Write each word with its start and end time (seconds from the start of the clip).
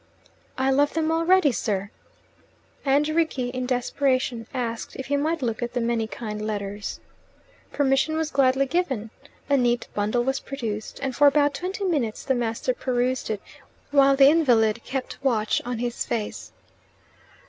"I 0.57 0.71
love 0.71 0.95
them 0.95 1.11
already, 1.11 1.51
sir." 1.51 1.91
And 2.83 3.07
Rickie, 3.07 3.49
in 3.49 3.67
desperation, 3.67 4.47
asked 4.51 4.95
if 4.95 5.05
he 5.05 5.15
might 5.15 5.43
look 5.43 5.61
at 5.61 5.73
the 5.73 5.79
many 5.79 6.07
kind 6.07 6.43
letters. 6.43 6.99
Permission 7.71 8.17
was 8.17 8.31
gladly 8.31 8.65
given. 8.65 9.11
A 9.47 9.57
neat 9.57 9.87
bundle 9.93 10.23
was 10.23 10.39
produced, 10.39 10.99
and 11.03 11.15
for 11.15 11.27
about 11.27 11.53
twenty 11.53 11.83
minutes 11.83 12.23
the 12.23 12.33
master 12.33 12.73
perused 12.73 13.29
it, 13.29 13.43
while 13.91 14.15
the 14.15 14.31
invalid 14.31 14.83
kept 14.83 15.23
watch 15.23 15.61
on 15.65 15.77
his 15.77 16.03
face. 16.03 16.51